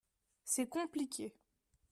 [0.43, 1.35] C’est compliqué.